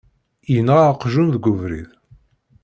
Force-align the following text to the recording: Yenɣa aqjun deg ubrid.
Yenɣa 0.53 0.83
aqjun 0.91 1.27
deg 1.33 1.45
ubrid. 1.51 1.89